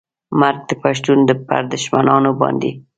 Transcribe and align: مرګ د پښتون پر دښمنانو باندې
مرګ 0.39 0.59
د 0.69 0.71
پښتون 0.83 1.19
پر 1.47 1.61
دښمنانو 1.73 2.31
باندې 2.41 2.71